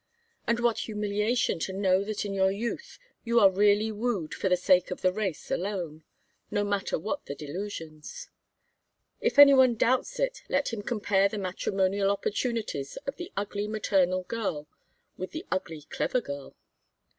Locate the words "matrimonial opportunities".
11.37-12.97